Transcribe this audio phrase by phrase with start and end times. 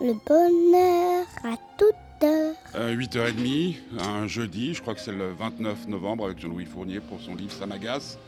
[0.00, 2.54] Le bonheur à toute heure.
[2.74, 7.20] Euh, 8h30, un jeudi, je crois que c'est le 29 novembre, avec Jean-Louis Fournier pour
[7.20, 8.18] son livre Ça m'agace.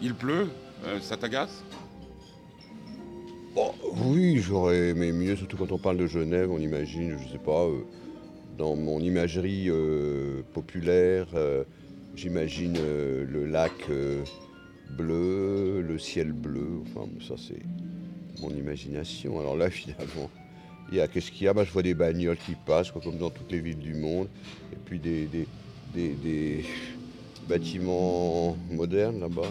[0.00, 0.48] Il pleut,
[0.84, 1.64] euh, ça t'agace?
[3.56, 3.72] Oh,
[4.04, 7.64] oui, j'aurais aimé mieux, surtout quand on parle de Genève, on imagine, je sais pas,
[7.64, 7.80] euh,
[8.56, 11.64] dans mon imagerie euh, populaire, euh,
[12.14, 14.22] j'imagine euh, le lac euh,
[14.90, 17.62] bleu, le ciel bleu, enfin ça c'est
[18.40, 19.40] mon imagination.
[19.40, 20.30] Alors là, finalement,
[20.90, 21.54] il y a qu'est-ce qu'il y a?
[21.54, 24.28] Bah, Je vois des bagnoles qui passent, quoi, comme dans toutes les villes du monde,
[24.72, 25.48] et puis des, des-
[25.94, 26.64] des- des
[27.48, 29.50] bâtiments modernes là-bas.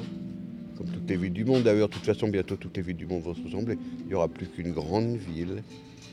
[0.78, 1.64] Comme toutes les villes du monde.
[1.64, 3.78] D'ailleurs, de toute façon, bientôt toutes les villes du monde vont se ressembler.
[4.02, 5.64] Il n'y aura plus qu'une grande ville.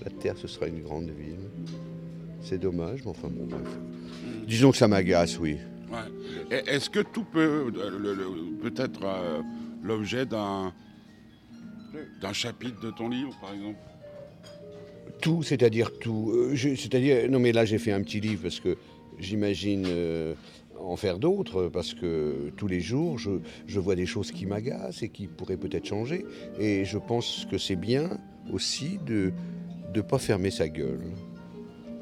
[0.04, 1.50] La Terre, ce sera une grande ville.
[2.42, 3.66] C'est dommage, mais enfin bon, bref.
[4.46, 5.56] Disons que ça m'agace, oui.
[5.91, 6.58] Ouais.
[6.66, 9.42] Est-ce que tout peut, euh, peut être euh,
[9.82, 10.72] l'objet d'un
[12.32, 13.78] chapitre de ton livre, par exemple?
[15.23, 16.33] Tout, c'est-à-dire tout.
[16.34, 18.77] Euh, c'est-à-dire, non mais là j'ai fait un petit livre parce que
[19.20, 20.34] j'imagine euh,
[20.81, 23.31] en faire d'autres parce que tous les jours je,
[23.69, 26.25] je vois des choses qui m'agacent et qui pourraient peut-être changer.
[26.59, 28.19] Et je pense que c'est bien
[28.53, 29.33] aussi de
[29.95, 31.05] ne pas fermer sa gueule.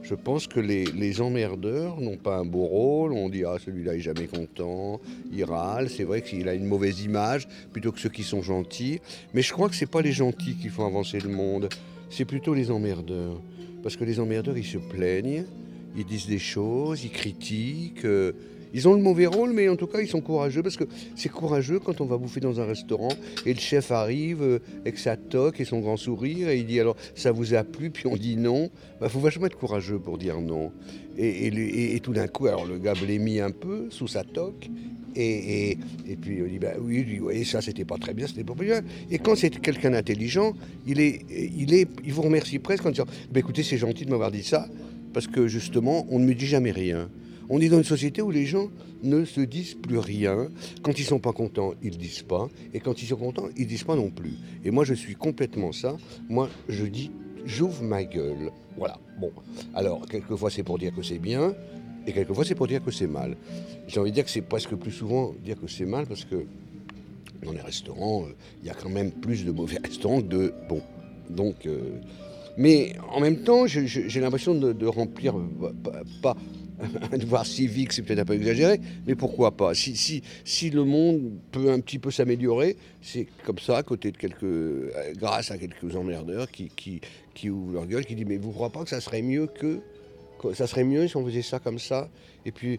[0.02, 3.12] Je pense que les, les emmerdeurs n'ont pas un beau rôle.
[3.12, 4.98] On dit ah celui-là est jamais content,
[5.30, 5.90] il râle.
[5.90, 9.00] C'est vrai qu'il a une mauvaise image plutôt que ceux qui sont gentils.
[9.34, 11.68] Mais je crois que c'est pas les gentils qui font avancer le monde
[12.10, 13.40] c'est plutôt les emmerdeurs.
[13.82, 15.44] Parce que les emmerdeurs, ils se plaignent,
[15.96, 18.06] ils disent des choses, ils critiquent.
[18.72, 20.62] Ils ont le mauvais rôle, mais en tout cas, ils sont courageux.
[20.62, 20.84] Parce que
[21.16, 23.10] c'est courageux quand on va bouffer dans un restaurant
[23.46, 26.80] et le chef arrive euh, avec sa toque et son grand sourire et il dit
[26.80, 28.70] alors ça vous a plu, puis on dit non.
[29.02, 30.72] Il faut vachement être courageux pour dire non.
[31.16, 34.68] Et, et et- tout d'un coup, alors le gars blémit un peu sous sa toque.
[35.16, 35.76] Et,
[36.20, 38.80] puis on dit bah oui, ça c'était pas très bien, c'était pas bien.
[39.10, 40.54] Et quand c'est quelqu'un d'intelligent,
[40.86, 44.10] il est, il est, il vous remercie presque en disant bah, écoutez, c'est gentil de
[44.10, 44.68] m'avoir dit ça,
[45.12, 47.08] parce que justement, on ne me dit jamais rien.
[47.52, 48.70] On est dans une société où les gens
[49.02, 50.48] ne se disent plus rien.
[50.82, 52.48] Quand ils sont pas contents, ils disent pas.
[52.72, 54.34] Et quand ils sont contents, ils disent pas non plus.
[54.64, 55.96] Et moi, je suis complètement ça.
[56.28, 57.10] Moi, je dis,
[57.44, 58.52] j'ouvre ma gueule.
[58.78, 58.98] Voilà.
[59.20, 59.32] Bon.
[59.74, 61.52] Alors, quelquefois, c'est pour dire que c'est bien.
[62.06, 63.36] Et quelquefois, c'est pour dire que c'est mal.
[63.88, 66.46] J'ai envie de dire que c'est presque plus souvent dire que c'est mal parce que
[67.42, 70.54] dans les restaurants, euh, il y a quand même plus de mauvais restaurants que de
[70.68, 70.82] bons.
[71.28, 71.98] Donc, euh,
[72.56, 75.72] mais en même temps, j'ai l'impression de, remplir, euh,
[76.22, 76.36] pas
[77.12, 79.74] un devoir civique, c'est peut-être un peu exagéré, mais pourquoi pas?
[79.74, 84.10] Si, si, si le monde peut un petit peu s'améliorer, c'est comme ça, à côté
[84.10, 87.00] de quelques, euh, grâce à quelques emmerdeurs qui, qui,
[87.34, 89.46] qui ouvrent leur gueule, qui disent mais vous ne croyez pas que ça serait mieux
[89.46, 89.80] que,
[90.54, 92.08] ça serait mieux si on faisait ça comme ça?
[92.46, 92.78] Et puis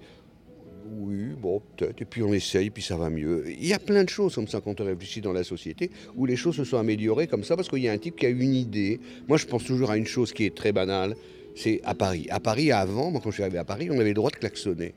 [0.90, 2.02] oui, bon, peut-être.
[2.02, 3.46] Et puis on essaye, puis ça va mieux.
[3.50, 6.26] Il y a plein de choses comme ça quand on réfléchit dans la société, où
[6.26, 8.30] les choses se sont améliorées comme ça, parce qu'il y a un type qui a
[8.30, 9.00] une idée.
[9.28, 11.16] Moi, je pense toujours à une chose qui est très banale,
[11.56, 12.28] c'est à Paris.
[12.30, 14.36] À Paris, avant, moi, quand je suis arrivé à Paris, on avait le droit de
[14.36, 14.94] klaxonner.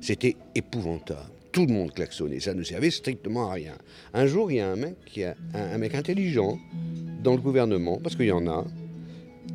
[0.00, 1.30] C'était épouvantable.
[1.52, 3.74] Tout le monde klaxonnait, ça ne servait strictement à rien.
[4.12, 6.58] Un jour, il y a un mec, qui a, un, mec intelligent
[7.22, 8.64] dans le gouvernement, parce qu'il y en a,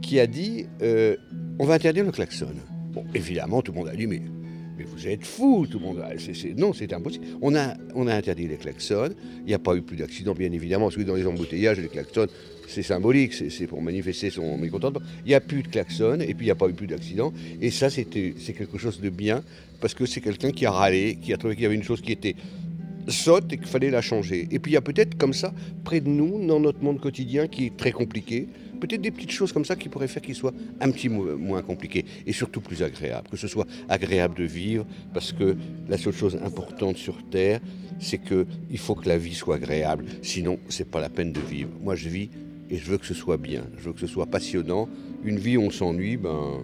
[0.02, 1.16] qui a dit euh,
[1.59, 2.47] on va interdire le klaxon.
[2.91, 4.22] Bon, évidemment, tout le monde a dit mais
[4.84, 6.00] vous êtes fous, tout le monde.
[6.00, 7.25] a- c'est- non, c'est impossible.
[7.41, 9.09] On a, on a interdit les klaxons.
[9.41, 11.88] Il n'y a pas eu plus d'accidents, bien évidemment, parce que dans les embouteillages, les
[11.88, 12.28] klaxons,
[12.72, 15.02] c'est symbolique, c'est pour manifester son mécontentement.
[15.26, 17.34] Il n'y a plus de klaxons, et puis il n'y a pas eu plus d'accidents.
[17.62, 19.44] Et ça, c'est quelque chose de bien,
[19.80, 22.02] parce que c'est quelqu'un qui a râlé, qui a trouvé qu'il y avait une chose
[22.02, 22.36] qui était
[23.08, 24.48] sotte et qu'il fallait la changer.
[24.52, 27.48] Et puis il y a peut-être comme ça, près de nous, dans notre monde quotidien
[27.48, 28.48] qui est très compliqué,
[28.80, 31.64] peut-être des petites choses comme ça qui pourraient faire qu'il soit un petit mo- moins
[31.64, 35.58] compliqué et surtout plus agréable, que ce soit agréable de vivre, parce que
[35.90, 37.59] la seule chose importante sur Terre,
[38.00, 41.72] c'est qu'il faut que la vie soit agréable, sinon c'est pas la peine de vivre.
[41.82, 42.30] Moi je vis
[42.72, 44.88] et je veux que ce soit bien, je veux que ce soit passionnant.
[45.24, 46.64] Une vie où on s'ennuie, ben,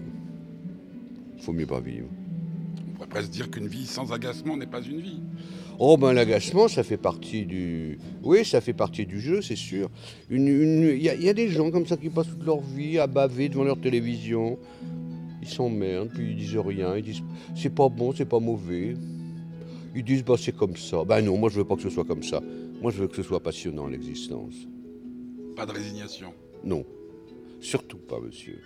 [1.40, 2.08] faut mieux pas vivre.
[2.90, 5.20] On pourrait presque dire qu'une vie sans agacement n'est pas une vie.
[5.80, 8.00] Oh ben l'agacement, ça fait partie du...
[8.24, 9.92] Oui, ça fait partie du jeu, c'est sûr.
[10.32, 12.44] Une- une- Il y, a- il y a des gens comme ça qui passent toute
[12.46, 14.58] leur vie à baver devant leur télévision.
[15.44, 16.98] Ils s'emmerdent, puis ils disent rien.
[16.98, 17.22] Ils disent
[17.56, 18.96] c'est pas bon, c'est pas mauvais.
[19.96, 21.04] Ils disent bah c'est comme ça.
[21.06, 22.42] Ben non, moi je veux pas que ce soit comme ça.
[22.82, 24.56] Moi je veux que ce soit passionnant l'existence.
[25.58, 26.34] Pas de résignation.
[26.64, 26.86] Non,
[27.60, 28.62] surtout pas, monsieur.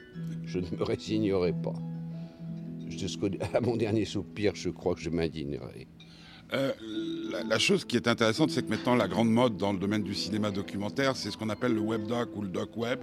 [0.46, 1.74] Je ne me résignerai pas.
[2.90, 5.88] Jusqu'au- à mon dernier soupir, je crois que je m'indignerai.
[6.54, 6.74] Euh,
[7.32, 10.04] la, la chose qui est intéressante, c'est que maintenant, la grande mode dans le domaine
[10.04, 13.00] du cinéma documentaire, c'est ce qu'on appelle le web doc ou le doc web.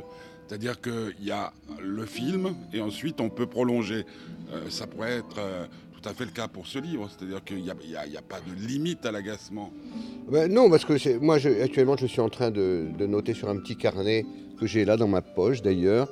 [0.46, 4.05] C'est-à-dire qu'il y a le film et ensuite on peut prolonger.
[4.52, 7.08] Euh, ça pourrait être euh, tout à fait le cas pour ce livre.
[7.11, 7.75] C'est-à-dire qu'il n'y a
[8.23, 9.73] pas de limite à l'agacement.
[10.30, 13.48] Ben non, parce que moi, je- actuellement, je suis en train de, de noter sur
[13.48, 14.25] un petit carnet
[14.60, 16.08] que j'ai là dans ma poche, d'ailleurs.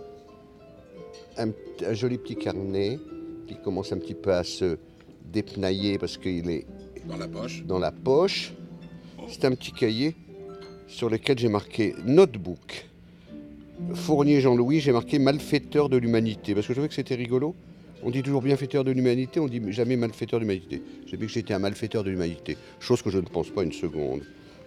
[1.39, 1.51] un,
[1.87, 2.99] un joli petit carnet
[3.47, 4.79] qui commence un petit peu à se
[5.31, 6.65] dépenailler parce qu'il est
[7.07, 7.63] Dans la poche.
[7.67, 8.55] dans la poche.
[9.29, 10.15] C'est un petit cahier
[10.87, 12.89] sur lequel j'ai marqué notebook.
[13.93, 17.55] Fournier Jean-Louis, j'ai marqué malfaiteur de l'humanité parce que je trouvais que c'était rigolo.
[18.07, 20.81] On dit toujours bienfaiteur de l'humanité, on dit jamais malfaiteur de l'humanité.
[21.09, 23.73] J'ai vu que j'étais un malfaiteur de l'humanité, chose que je ne pense pas une
[23.73, 24.21] seconde.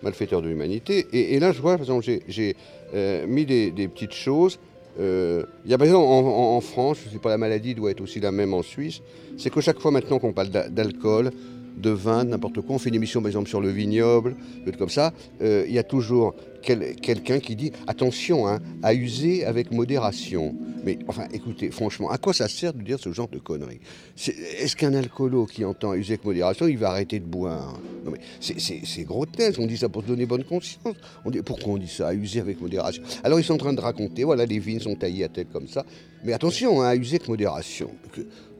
[0.04, 1.08] Malfaiteur de l'humanité.
[1.14, 2.58] Et, là, je vois, par exemple, j'ai-
[2.94, 4.60] euh, mis des, petites choses.
[5.00, 7.76] Euh, Il y a par exemple en, en- France, je ne sais pas, la maladie
[7.76, 9.00] doit être aussi la même en Suisse,
[9.38, 11.32] c'est que chaque fois maintenant qu'on parle d'a- d'alcool,
[11.80, 14.36] de vin, de n'importe quoi, on fait une émission par exemple sur le vignoble,
[14.78, 19.46] comme ça, euh, il y a toujours quel- quelqu'un qui dit attention hein, à user
[19.46, 20.54] avec modération.
[20.84, 23.80] Mais enfin, écoutez, franchement, à quoi ça sert de dire ce genre de conneries?
[24.18, 27.80] Est-ce qu'un alcoolo qui entend user avec modération, il va arrêter de boire?
[28.06, 30.96] Non mais c'est- c'est grotesque, on dit ça pour se donner bonne conscience.
[31.26, 33.04] On dit, pourquoi on dit ça, à user avec modération?
[33.24, 35.68] Alors ils sont en train de raconter, voilà, les vignes sont taillées à tête comme
[35.68, 35.86] ça.
[36.24, 37.90] Mais attention, hein, à user avec modération.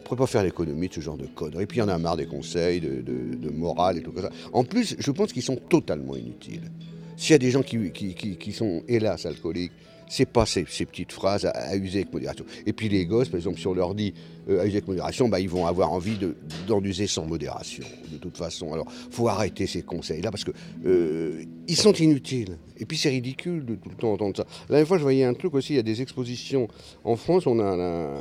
[0.10, 1.64] Pourrait pas faire l'économie de ce genre de conneries.
[1.64, 4.32] Et puis il y en a marre des conseils, de, morale et tout comme ça.
[4.54, 6.72] En plus, je pense qu'ils sont totalement inutiles.
[7.16, 9.72] S'il y a des gens qui, sont, hélas, alcooliques,
[10.08, 12.44] c'est pas ces, petites phrases à, user avec modération.
[12.66, 14.14] Et puis les gosses, par exemple, si on leur dit
[14.50, 16.36] euh, à user avec modération, bah, ils vont avoir envie de-
[16.68, 18.74] d'en user sans modération, de toute façon.
[18.74, 20.52] Alors, faut arrêter ces conseils-là parce que
[20.86, 22.58] euh, ils sont inutiles.
[22.78, 24.46] Et puis c'est ridicule de tout le temps entendre ça.
[24.70, 26.68] La dernière fois, je voyais un truc aussi, il y a des expositions.
[27.04, 28.14] En France, on a la,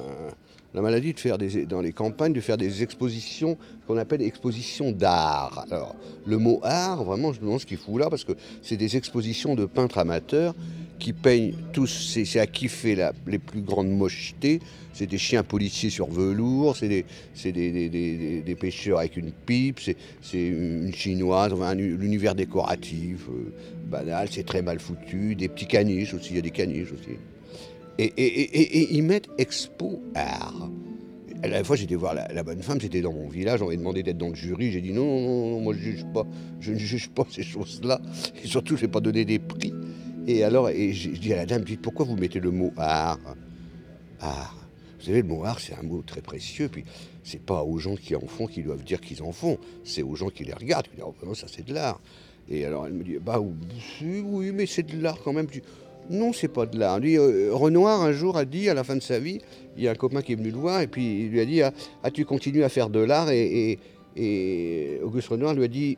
[0.74, 3.56] la maladie de faire des, dans les campagnes, de faire des expositions
[3.86, 5.66] qu'on appelle expositions d'art.
[5.70, 8.32] Alors, le mot art, vraiment, je me demande ce qu'il fout là, parce que
[8.62, 10.54] c'est des expositions de peintres amateurs
[10.98, 14.60] qui peignent tous, c'est à kiffer la, les plus grandes mochetés.
[14.92, 21.52] C'est des chiens policiers sur velours, c'est des, pêcheurs avec une pipe, c'est une chinoise,
[21.52, 23.52] enfin, un- l'univers décoratif, euh,
[23.86, 25.36] banal, c'est très mal foutu.
[25.36, 27.16] Des petits caniches aussi, il y a des caniches aussi.
[27.98, 30.70] Et, ils mettent Expo Art.
[31.42, 34.18] La fois, j'étais voir la, bonne femme, c'était dans mon village, on m'avait demandé d'être
[34.18, 34.72] dans le jury.
[34.72, 36.26] J'ai dit non, non, non, moi je juge pas,
[36.60, 38.00] je ne juge pas ces choses-là.
[38.42, 39.72] Et surtout, je ne vais pas donner des prix.
[40.26, 43.18] Et alors, je dis à la dame, dites pourquoi vous mettez le mot art?
[44.20, 44.68] Art.
[44.98, 46.68] Vous savez, le mot art, c'est un mot très précieux.
[46.68, 46.84] Puis,
[47.22, 49.58] c'est pas aux gens qui en font qui doivent dire qu'ils en font.
[49.84, 52.00] C'est aux gens qui les regardent qui disent, oh, non, ça c'est de l'art.
[52.50, 55.46] Et alors, elle me dit, bah oui, mais c'est de l'art quand même.
[56.10, 57.00] Non, c'est pas de l'art.
[57.02, 59.40] Euh, Renoir, un jour, a dit, à la fin de sa vie,
[59.76, 61.44] il y a un copain qui est venu le voir, et puis il lui a
[61.44, 61.72] dit, ah,
[62.02, 63.78] ah, tu continues à faire de l'art et,
[65.02, 65.96] Auguste Renoir lui a dit,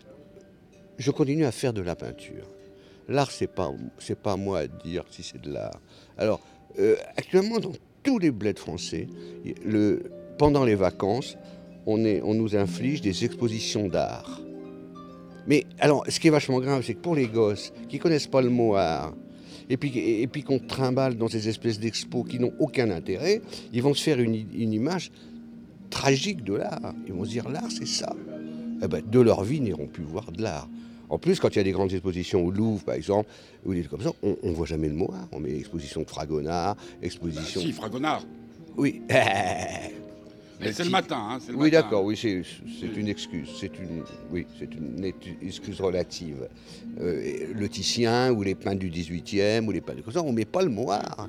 [0.98, 2.46] je continue à faire de la peinture.
[3.08, 3.72] L'art, c'est pas,
[4.22, 5.80] pas moi à dire si c'est de l'art.
[6.18, 6.40] Alors,
[6.78, 7.72] euh, actuellement, dans
[8.02, 9.06] tous les bleds français,
[10.36, 11.38] pendant les vacances,
[11.86, 14.40] on, on nous inflige des expositions d'art.
[15.46, 18.42] Mais alors, ce qui est vachement grave, c'est que pour les gosses qui connaissent pas
[18.42, 19.14] le mot art,
[19.70, 23.40] et puis, et, puis qu'on trimballe dans ces espèces d'expos qui n'ont aucun intérêt,
[23.72, 25.12] ils vont se faire une, une image
[25.90, 26.92] tragique de l'art.
[27.06, 28.14] Ils vont se dire, l'art, c'est ça.
[28.82, 30.68] Eh ben, de leur vie, ils n'iront plus voir de l'art.
[31.08, 33.30] En plus, quand il y a des grandes expositions au Louvre, par exemple,
[33.64, 35.28] ou des trucs comme ça, on ne voit jamais le mot art.
[35.32, 37.60] On met exposition de Fragonard, exposition...
[37.60, 38.24] Si, Fragonard.
[38.76, 39.02] Oui.
[40.60, 42.42] Mais c'est le matin, hein, c'est le Oui, d'accord, oui, c'est
[42.80, 43.48] c'est une excuse.
[43.58, 45.04] C'est une, oui, c'est une
[45.42, 46.48] excuse relative.
[47.00, 50.62] Euh, le Titien ou les peintres du 18e ou les peintres ça, on met pas
[50.62, 51.28] le art.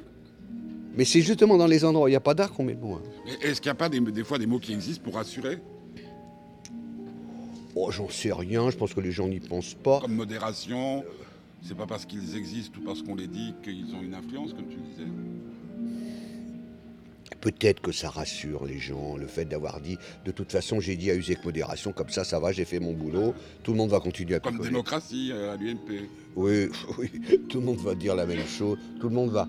[0.97, 3.01] Mais c'est justement dans les endroits où il n'y a pas d'art qu'on met le.
[3.25, 5.59] Mais Est-ce qu'il n'y a pas des, des fois des mots qui existent pour rassurer
[7.75, 10.01] Oh, j'en sais rien, je pense que les gens n'y pensent pas.
[10.01, 11.05] Comme modération
[11.61, 14.67] C'est pas parce qu'ils existent ou parce qu'on les dit qu'ils ont une influence, comme
[14.67, 15.09] tu disais
[17.41, 21.09] Peut-être que ça rassure les gens, le fait d'avoir dit, de toute façon, j'ai dit
[21.09, 23.33] à user avec modération, comme ça, ça va, j'ai fait mon boulot,
[23.63, 24.69] tout le monde va continuer à Comme picoler.
[24.69, 26.07] démocratie euh, à l'UMP.
[26.35, 26.69] Oui,
[26.99, 27.09] oui,
[27.49, 28.77] tout le monde va dire la même chose.
[28.99, 29.47] Tout le monde va.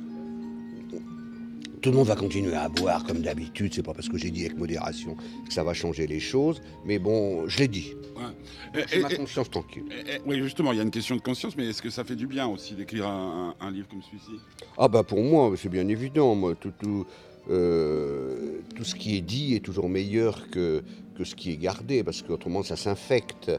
[1.83, 3.75] Tout le monde va continuer à boire comme d'habitude.
[3.75, 6.63] C'est pas parce que j'ai dit avec modération que ça va changer les choses.
[6.85, 7.93] Mais bon, je l'ai dit.
[8.17, 8.81] Ouais.
[8.95, 9.83] Et- et- ma conscience tranquille.
[9.91, 12.15] et- oui, justement, il y a une question de conscience, mais est-ce que ça fait
[12.15, 14.41] du bien aussi d'écrire un, un- un livre comme celui-ci?
[14.79, 16.37] Ah bah pour moi, c'est bien évident.
[16.37, 17.05] Moi, tout, tout,
[17.51, 20.83] euh, tout ce qui est dit est toujours meilleur que,
[21.17, 23.51] que ce qui est gardé, parce qu'autrement ça s'infecte.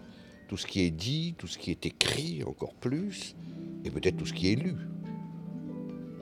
[0.50, 3.36] Tout ce qui est dit, tout ce qui est écrit, encore plus,
[3.86, 4.76] et peut-être tout ce qui est lu.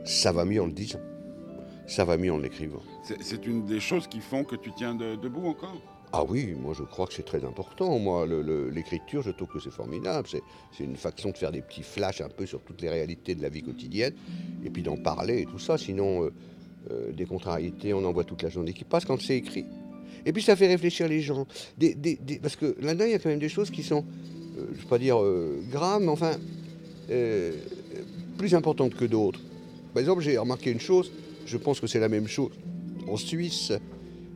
[0.06, 1.00] Ça va mieux en le disant.
[1.88, 2.82] Ça va mieux en l'écrivant.
[3.04, 5.82] C'est- une des choses qui font que tu tiens de- debout encore?
[6.14, 7.98] Ah oui, moi je crois que c'est très important.
[8.00, 8.26] Moi,
[8.72, 10.28] l'écriture, je trouve que c'est formidable.
[10.30, 13.34] C'est, c'est une façon de faire des petits flashs un peu sur toutes les réalités
[13.36, 14.14] de la vie quotidienne,
[14.64, 15.78] et puis d'en parler et tout ça.
[15.78, 16.34] Sinon, euh,
[16.90, 19.66] euh, des contrariétés, on en voit toute la journée qui passe quand c'est écrit.
[20.26, 21.46] Et puis ça fait réfléchir les gens.
[22.42, 24.04] Parce que là-dedans, il y a quand même des choses qui sont,
[24.58, 26.38] euh, je ne vais pas dire euh, graves, mais enfin,
[28.38, 29.42] plus importantes que d'autres.
[29.94, 31.12] Par exemple, j'ai remarqué une chose,
[31.46, 32.52] je pense que c'est la même chose
[33.08, 33.74] en Suisse,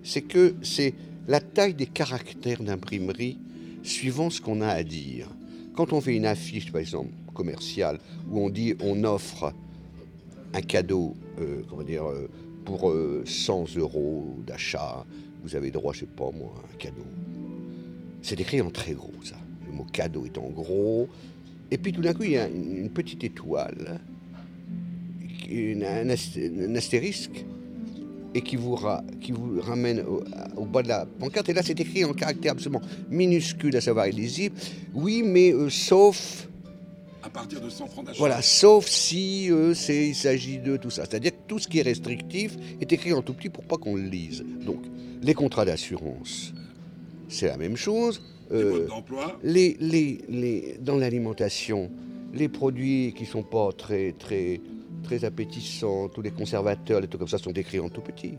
[0.03, 0.93] c'est que c'est
[1.27, 3.39] la taille des caractères d'imprimerie
[3.81, 5.29] suivant ce qu'on a à dire.
[5.75, 7.99] Quand on fait une affiche, par exemple, commerciale,
[8.29, 9.53] où on dit on offre
[10.55, 12.29] un cadeau, euh, comment dire, euh,
[12.63, 15.05] pour euh, 100 euros d'achat,
[15.43, 17.05] vous avez droit, je sais pas moi, à un cadeau.
[18.21, 19.35] C'est écrit en très gros, ça.
[19.67, 21.07] Le mot cadeau est en gros.
[21.69, 23.99] Et puis tout d'un coup, il y a une, petite étoile,
[25.51, 27.45] un, ast- un astérisque,
[28.33, 28.75] et qui vous,
[29.61, 30.03] ramène
[30.57, 31.47] au, bas de la pancarte.
[31.49, 34.55] Et là, c'est écrit en caractère absolument minuscule, à savoir illisible.
[34.93, 36.49] Oui, mais euh, sauf,
[37.25, 38.19] À partir de 100 francs d'achat.
[38.19, 41.05] voilà, sauf si euh, c'est, il s'agit de tout ça.
[41.05, 43.95] C'est-à-dire que tout ce qui est restrictif est écrit en tout petit pour pas qu'on
[43.95, 44.45] le lise.
[44.63, 44.83] Donc,
[45.23, 46.53] les contrats d'assurance,
[47.27, 48.21] c'est la même chose.
[48.51, 48.87] Les Euh,
[49.43, 51.89] les, les, les, dans l'alimentation,
[52.31, 54.61] les produits qui sont pas très, très,
[55.01, 58.37] très appétissants, tous les conservateurs, les trucs comme ça sont écrits en tout petit.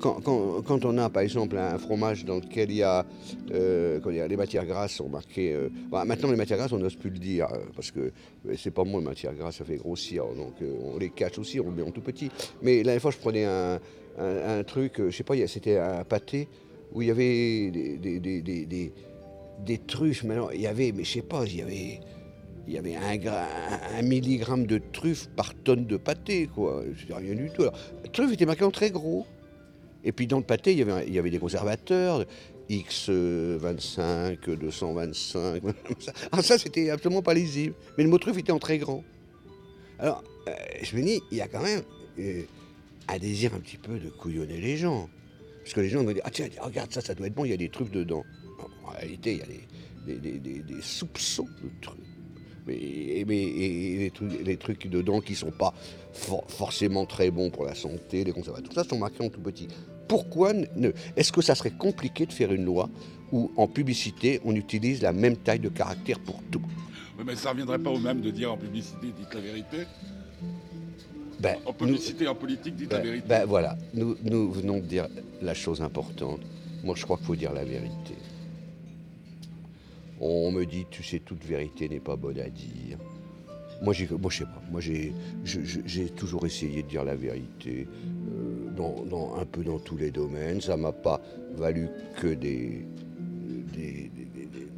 [0.00, 3.04] Quand, on a par exemple un fromage dans lequel il y a,
[3.52, 5.52] euh, les matières grasses sont marquées.
[5.54, 8.12] euh, bah, maintenant les matières grasses on n'ose plus le dire euh, parce que
[8.56, 10.54] c'est pas moi les matières grasses ça fait grossir donc
[10.94, 12.30] on les cache aussi on le met en tout petit.
[12.62, 13.78] Mais la dernière fois je prenais un,
[14.64, 16.48] truc, je sais pas, c'était un pâté
[16.92, 18.92] où il y avait des, des, des-
[19.64, 20.24] des- truffes.
[20.24, 22.00] Maintenant, il y avait, mais je sais pas, il y avait,
[22.66, 26.82] il y avait un, gra- un- un milligramme de truffes par tonne de pâté, quoi.
[27.06, 27.62] C'est rien du tout.
[27.62, 27.74] Alors,
[28.12, 29.26] truffe était marquée en très gros.
[30.08, 32.24] Et puis dans le pâté, il y avait, des conservateurs,
[32.70, 35.60] X25, 225.
[35.62, 36.12] comme ça.
[36.32, 37.74] Alors ça, c'était absolument pas lisible.
[37.98, 39.04] Mais le mot truffe était en très grand.
[39.98, 41.82] Alors, euh, je me dis, il y a quand même
[42.20, 42.42] euh,
[43.06, 45.10] un désir un petit peu de couillonner les gens.
[45.62, 47.50] Parce que les gens vont dire, ah tiens, regarde ça, ça doit être bon, il
[47.50, 48.24] y a des trucs dedans.
[48.86, 49.32] En réalité,
[50.06, 50.18] il y a
[50.62, 51.98] des, soupçons de trucs.
[52.66, 55.74] Mais, et, les, trucs, dedans qui ne sont pas
[56.14, 59.40] for- forcément très bons pour la santé, les conservateurs, tout ça sont marqués en tout
[59.40, 59.68] petit.
[60.08, 62.88] Pourquoi ne, Est-ce que ça serait compliqué de faire une loi
[63.30, 66.62] où en publicité, on utilise la même taille de caractère pour tout?
[67.18, 69.76] Oui, mais ça reviendrait pas au même de dire en publicité, dites la vérité.
[71.40, 73.26] ben, En publicité, en politique, dites la Ben, vérité.
[73.28, 75.08] ben voilà, nous, nous venons de dire
[75.42, 76.40] la chose importante.
[76.84, 78.14] Moi, je crois qu'il faut dire la vérité.
[80.20, 82.98] On me dit, tu sais, toute vérité n'est pas bonne à dire.
[83.82, 84.62] Moi, j'ai, moi je sais pas.
[84.70, 85.12] Moi, j'ai
[86.16, 88.47] toujours essayé de dire la vérité, euh,
[88.80, 90.60] un peu dans tous les domaines.
[90.60, 91.20] Ça m'a pas
[91.54, 92.86] valu que des,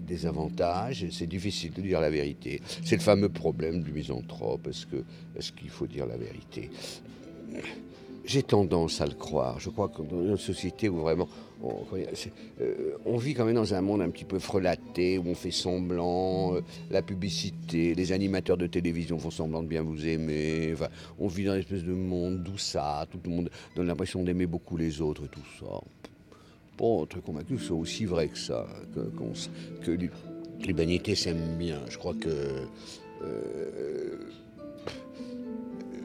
[0.06, 1.06] des, avantages.
[1.10, 2.60] C'est difficile de dire la vérité.
[2.84, 4.68] C'est le fameux problème du misanthrope.
[4.68, 6.70] Est-ce qu'il faut dire la vérité?
[8.24, 9.58] J'ai tendance à le croire.
[9.60, 11.28] Je crois que dans une société où vraiment
[11.62, 15.50] euh, on vit quand même dans un monde un petit peu frelaté, où on fait
[15.50, 20.70] semblant, euh, la publicité, les animateurs de télévision font semblant de bien vous aimer.
[20.72, 20.88] Enfin,
[21.18, 24.46] on vit dans une espèce de monde d'où ça, tout le monde donne l'impression d'aimer
[24.46, 25.80] beaucoup les autres et tout ça.
[26.78, 28.66] Bon, très convaincu que c'est aussi vrai que ça,
[29.84, 29.92] que,
[30.66, 31.80] l'humanité s'aime bien.
[31.90, 32.28] Je crois que
[33.22, 34.16] euh,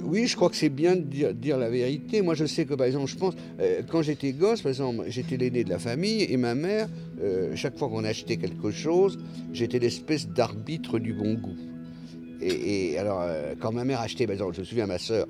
[0.05, 2.21] oui, je crois que c'est bien de dire, la vérité.
[2.21, 5.37] Moi, je sais que, par exemple, je pense, euh, quand j'étais gosse, par exemple, j'étais
[5.37, 6.87] l'aîné de la famille et ma mère,
[7.21, 9.17] euh, chaque fois qu'on achetait quelque chose,
[9.53, 11.57] j'étais l'espèce d'arbitre du bon goût.
[12.41, 15.27] Et, alors, euh, quand ma mère achetait, par exemple, je me souviens, ma soeur,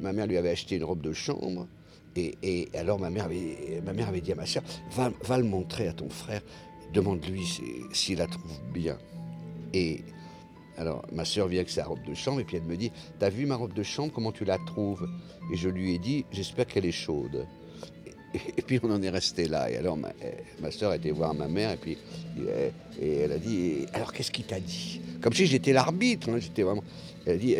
[0.00, 1.68] ma mère lui avait acheté une robe de chambre.
[2.16, 5.86] Et, alors, ma mère, avait, ma mère avait dit à ma soeur, va, le montrer
[5.86, 6.42] à ton frère,
[6.92, 8.98] demande-lui si- s'il la trouve bien.
[9.72, 10.00] Et
[10.78, 13.30] alors, ma sœur vient avec sa robe de chambre et puis elle me dit T'as
[13.30, 15.08] vu ma robe de chambre Comment tu la trouves?
[15.52, 17.46] Et je lui ai dit J'espère qu'elle est chaude.
[18.34, 19.70] Et, puis on en est resté là.
[19.70, 20.30] Et alors, ma, euh,
[20.60, 21.98] ma sœur était voir ma mère et puis
[22.38, 22.70] euh,
[23.00, 25.00] et elle a dit Alors, qu'est-ce qu'il t'a dit?
[25.20, 26.28] Comme si j'étais l'arbitre.
[26.28, 26.84] hein, j'étais vraiment.
[27.26, 27.56] Elle dit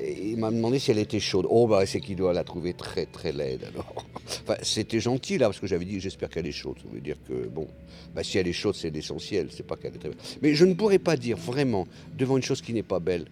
[0.00, 1.46] Il m'a demandé si elle était chaude.
[1.48, 3.64] Oh, bah, c'est qu'il doit la trouver très, très laide.
[3.72, 4.06] Alors,
[4.42, 6.76] enfin, c'était gentil là, parce que j'avais dit J'espère qu'elle est chaude.
[6.78, 7.66] Ça veut dire que, bon,
[8.14, 9.48] bah, si elle est chaude, c'est l'essentiel.
[9.50, 10.18] C'est pas qu'elle est très belle.
[10.42, 11.86] Mais je ne pourrais pas dire vraiment,
[12.16, 13.24] devant une chose qui n'est pas belle,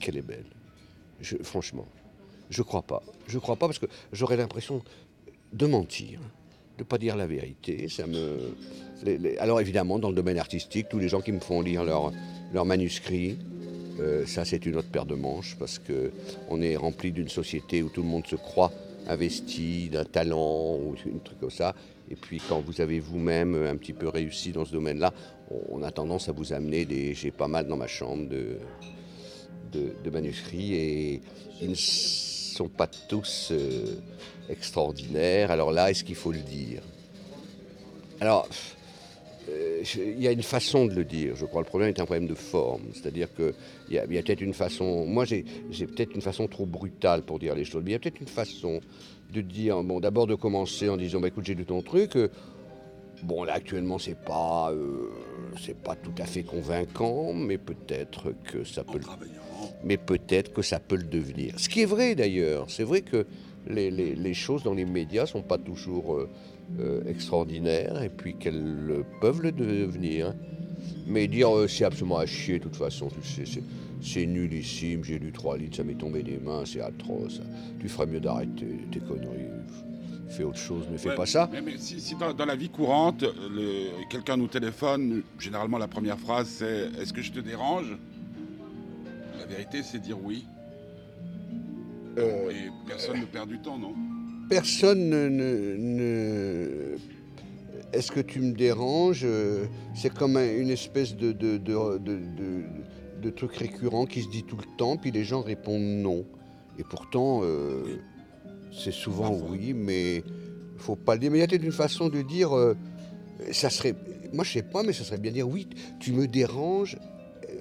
[0.00, 0.46] qu'elle est belle.
[1.42, 1.86] Franchement,
[2.50, 3.02] je crois pas.
[3.26, 4.82] Je crois pas parce que j'aurais l'impression
[5.52, 6.20] de mentir,
[6.78, 7.88] de pas dire la vérité.
[7.88, 8.54] Ça me.
[9.38, 12.12] Alors évidemment, dans le domaine artistique, tous les gens qui me font lire leurs
[12.52, 13.38] leur manuscrits,
[14.00, 16.12] euh, ça c'est une autre paire de manches parce que
[16.48, 18.72] on est rempli d'une société où tout le monde se croit
[19.08, 21.74] investi d'un talent ou un truc comme ça.
[22.10, 25.12] Et puis quand vous avez vous-même un petit peu réussi dans ce domaine-là,
[25.70, 27.14] on, a tendance à vous amener des.
[27.14, 28.58] J'ai pas mal dans ma chambre de,
[29.72, 31.22] de, manuscrits et
[31.60, 33.98] ils ne sont pas tous euh,
[34.48, 35.50] extraordinaires.
[35.50, 36.82] Alors là, est-ce qu'il faut le dire?
[38.20, 38.48] Alors,
[39.96, 41.36] il y a une façon de le dire.
[41.36, 42.82] Je crois le problème est un problème de forme.
[42.92, 43.54] C'est-à-dire qu'il
[43.90, 45.06] y a, peut-être une façon.
[45.06, 45.44] Moi, j'ai
[45.86, 47.82] peut-être une façon trop brutale pour dire les choses.
[47.84, 48.80] Mais il y a peut-être une façon
[49.32, 49.82] de dire.
[49.82, 52.16] Bon, d'abord de commencer en disant bah, écoute, j'ai lu ton truc.
[52.16, 52.28] Euh,
[53.22, 55.10] bon, là, actuellement, c'est pas, euh,
[55.84, 58.98] pas tout à fait convaincant, mais peut-être que ça peut.
[58.98, 59.04] Le,
[59.84, 61.58] mais peut-être que ça peut le devenir.
[61.58, 62.66] Ce qui est vrai d'ailleurs.
[62.68, 63.26] C'est vrai que
[63.68, 66.14] les, choses dans les médias sont pas toujours.
[66.14, 66.28] Euh,
[67.06, 70.34] extraordinaire et puis qu'elles peuvent le devenir.
[71.06, 73.08] Mais dire euh, c'est absolument à chier de toute façon,
[74.00, 77.40] c'est nullissime, j'ai lu trois litres, ça m'est tombé des mains, c'est atroce.
[77.80, 79.48] Tu ferais mieux d'arrêter tes conneries.
[80.28, 81.48] Fais autre chose, mais fais pas ça.
[81.50, 83.24] Mais, si, dans, la vie courante,
[84.10, 87.96] quelqu'un nous téléphone, généralement la première phrase c'est Est-ce que je te dérange?
[89.38, 90.44] La vérité c'est dire oui.
[92.18, 93.94] Euh, et personne ne perd du temps, non?
[94.48, 96.96] Personne ne,
[97.92, 99.26] Est-ce que tu me déranges
[99.94, 104.96] C'est comme une espèce de, de, de, truc récurrent qui se dit tout le temps,
[104.96, 106.24] puis les gens répondent non.
[106.78, 107.98] Et pourtant, euh,
[108.72, 110.24] c'est souvent oui, mais il
[110.78, 111.30] faut pas le dire.
[111.30, 112.74] Mais il y a peut-être une façon de dire, euh,
[113.50, 113.94] ça serait,
[114.32, 116.96] moi je sais pas, mais ça serait bien dire oui, tu me déranges,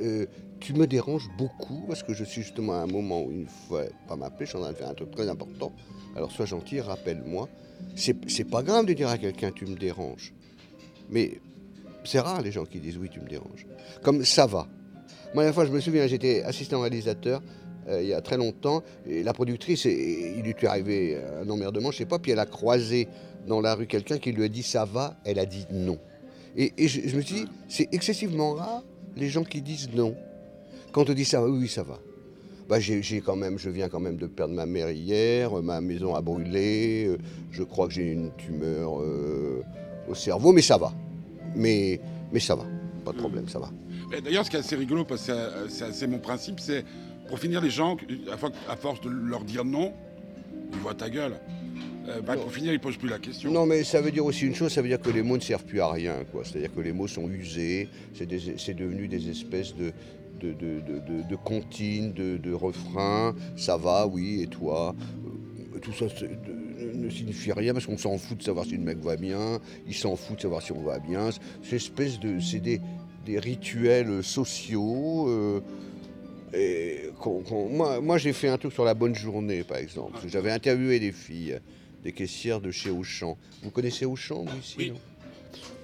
[0.02, 0.28] euh,
[0.60, 3.46] tu me déranges beaucoup parce que je suis justement à un moment où il ne
[3.46, 5.72] faut pas m'appeler, je suis en train de faire un truc très important.
[6.16, 7.48] Alors sois gentil, rappelle-moi.
[7.96, 10.34] C'est pas grave de dire à quelqu'un tu me déranges.
[11.10, 11.40] Mais
[12.04, 13.66] c'est rare les gens qui disent oui, tu me déranges.
[14.02, 14.68] Comme ça va.
[15.34, 17.42] Moi, la fois, je me souviens, j'étais assistant réalisateur
[17.90, 21.92] euh, il y a très longtemps, et la productrice, il lui est arrivé un emmerdement,
[21.92, 23.08] je sais pas, puis elle a croisé
[23.48, 25.98] dans la rue quelqu'un qui lui a dit ça va, elle a dit non.
[26.58, 28.84] Et, je, me suis dit, c'est excessivement rare
[29.16, 30.16] les gens qui disent non.
[30.92, 32.00] Quand on dit ça va, oui, ça va.
[32.68, 36.16] Bah, j'ai quand même, je viens quand même de perdre ma mère hier, ma maison
[36.16, 37.18] a brûlé, euh,
[37.50, 39.64] je crois que j'ai une tumeur euh,
[40.10, 40.92] au cerveau, mais ça va.
[41.56, 42.00] Mais,
[42.34, 42.66] mais ça va,
[43.06, 43.72] pas de problème, ça va.
[44.22, 45.34] D'ailleurs, ce qui est assez rigolo, parce que
[45.70, 46.84] c'est mon principe, c'est
[47.30, 47.96] pour finir les gens,
[48.70, 49.94] à force de leur dire non,
[50.74, 51.40] ils voient ta gueule.
[52.10, 53.52] Euh, bah, pour finir, ils ne posent plus la question.
[53.52, 55.42] Non, mais ça veut dire aussi une chose, ça veut dire que les mots ne
[55.42, 56.16] servent plus à rien.
[56.44, 58.26] C'est-à-dire que les mots sont usés, c'est
[58.76, 59.92] devenu des espèces de,
[60.40, 64.96] de, de, de, comptines, de, refrains, ça va, oui, et toi?
[65.76, 66.06] Euh, Tout ça
[66.94, 69.94] ne signifie rien parce qu'on s'en fout de savoir si le mec va bien, il
[69.94, 71.30] s'en fout de savoir si on va bien.
[71.64, 72.80] C'est espèce de, c'est des,
[73.28, 75.28] rituels sociaux.
[75.28, 75.62] Euh,
[76.54, 77.10] et
[77.72, 80.18] moi, moi j'ai fait un truc sur la bonne journée, par exemple.
[80.28, 81.60] J'avais interviewé des filles,
[82.04, 83.38] des caissières de chez Auchan.
[83.64, 84.94] Vous connaissez Auchan, vous, ici oui.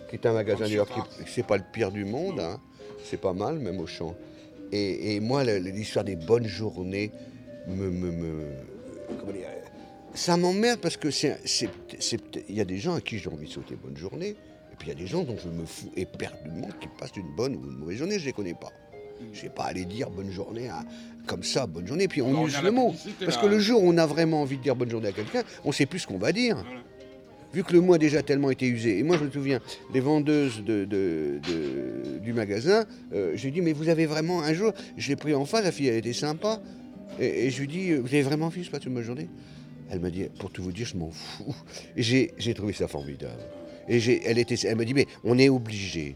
[0.09, 2.61] Qui est un magasin d'ailleurs qui c'est pas le pire du monde, hein.
[3.03, 4.15] c'est pas mal, même Auchan.
[4.75, 7.12] Et, moi, l'histoire des bonnes journées
[7.67, 8.12] me.
[10.15, 11.38] ça m'emmerde parce que c'est,
[12.49, 14.88] il y a des gens à qui j'ai envie de sauter bonne journée, et puis
[14.88, 17.69] il y a des gens dont je me fous éperdument qui passent une bonne ou
[17.69, 18.71] une mauvaise journée, je ne les connais pas.
[19.31, 20.83] Je ne vais pas aller dire bonne journée à,
[21.27, 22.95] comme ça, bonne journée, puis on use le mot.
[23.19, 25.43] Parce que le jour où on a vraiment envie de dire bonne journée à quelqu'un,
[25.63, 26.65] on ne sait plus ce qu'on va dire
[27.53, 29.59] vu que le mot a déjà tellement été usé, et moi je me souviens,
[29.93, 31.39] les vendeuses de,
[32.21, 35.33] du magasin, euh, je lui dis, mais vous avez vraiment un jour, je l'ai pris
[35.33, 36.61] en face, la fille elle était sympa,
[37.19, 39.29] et, je lui dis, vous avez vraiment envie de passer une bonne journée?
[39.89, 41.55] Elle m'a dit, pour tout vous dire, je m'en fous.
[41.95, 43.41] Et j'ai trouvé ça formidable.
[43.87, 46.15] Et elle, était, elle m'a dit, mais on est obligé.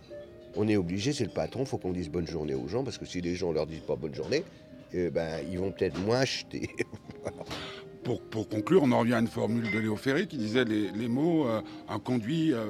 [0.56, 2.98] On est obligé, c'est le patron, il faut qu'on dise bonne journée aux gens, parce
[2.98, 4.44] que si les gens leur disent pas bonne journée,
[4.94, 6.70] eh ben, ils vont peut-être moins acheter.
[8.16, 11.48] pour, conclure, on en revient à une formule de Léo Ferré qui disait les, mots,
[11.48, 12.68] euh, un conduit euh,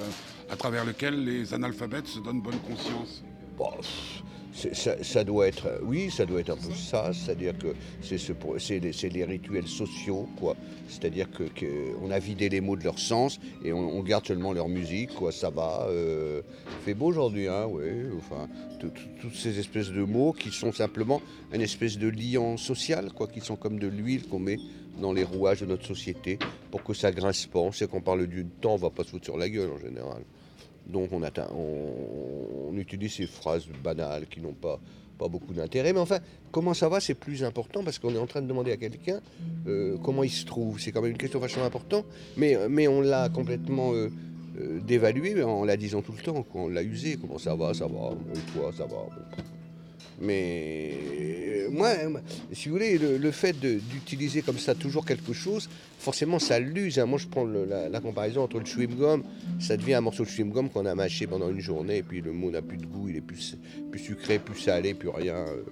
[0.49, 3.23] à travers lequel les analphabètes se donnent bonne conscience.
[5.03, 9.67] ça, doit être, oui, ça doit être un peu ça, c'est-à-dire que c'est les, rituels
[9.67, 10.55] sociaux, quoi.
[10.87, 11.43] C'est-à-dire que,
[12.01, 15.31] on a vidé les mots de leur sens et on, garde seulement leur musique, quoi.
[15.31, 16.41] Ça va, euh,
[16.83, 17.83] fait beau aujourd'hui, hein, oui.
[18.17, 18.47] Enfin,
[18.79, 21.21] toutes ces espèces de mots qui sont simplement
[21.53, 24.57] une espèce de liant social, quoi, qui sont comme de l'huile qu'on met
[24.99, 26.39] dans les rouages de notre société
[26.71, 27.59] pour que ça grince pas.
[27.59, 29.79] On sait qu'on parle du temps, on va pas se foutre sur la gueule en
[29.79, 30.23] général.
[30.87, 34.79] Donc on, utilise ces phrases banales qui n'ont pas,
[35.17, 35.93] pas beaucoup d'intérêt.
[35.93, 36.19] Mais enfin,
[36.51, 39.19] comment ça va, c'est plus important parce qu'on est en train de demander à quelqu'un
[39.67, 40.79] euh, comment il se trouve.
[40.79, 42.05] C'est quand même une question vachement importante,
[42.37, 44.09] mais, mais on l'a complètement euh,
[44.59, 46.45] euh, dévalué en la disant tout le temps.
[46.53, 47.17] On l'a usé.
[47.17, 49.07] Comment ça va, ça va, et toi, ça va.
[50.19, 50.93] Mais
[51.67, 51.93] euh, moi,
[52.51, 56.97] si vous voulez, le, fait d'utiliser comme ça toujours quelque chose, forcément ça l'use.
[56.97, 57.05] Hein.
[57.05, 59.23] Moi je prends la, comparaison entre le chewing-gum,
[59.59, 62.31] ça devient un morceau de chewing-gum qu'on a mâché pendant une journée, et puis le
[62.31, 63.57] mot n'a plus de goût, il est plus,
[63.91, 65.35] plus sucré, plus salé, plus rien.
[65.35, 65.63] Euh.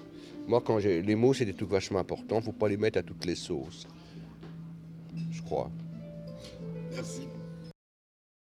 [0.48, 3.04] Moi, quand j'ai les mots, c'est des trucs vachement importants, faut pas les mettre à
[3.04, 3.88] toutes les sauces.
[5.32, 5.72] Je crois.
[6.94, 7.22] Merci.